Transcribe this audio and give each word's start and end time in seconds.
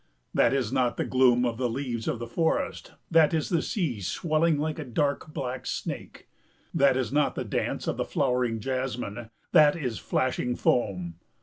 That 0.33 0.51
is 0.51 0.73
not 0.73 0.97
the 0.97 1.05
gloom 1.05 1.45
of 1.45 1.57
the 1.59 1.69
leaves 1.69 2.07
of 2.07 2.17
the 2.17 2.25
forest, 2.25 2.93
that 3.11 3.35
is 3.35 3.49
the 3.49 3.61
sea 3.61 4.01
swelling 4.01 4.57
like 4.57 4.79
a 4.79 4.83
dark 4.83 5.31
black 5.31 5.67
snake. 5.67 6.27
That 6.73 6.97
is 6.97 7.13
not 7.13 7.35
the 7.35 7.45
dance 7.45 7.85
of 7.85 7.97
the 7.97 8.03
flowering 8.05 8.59
jasmine, 8.61 9.29
that 9.51 9.75
is 9.75 9.99
flashing 9.99 10.55
foam. 10.55 11.19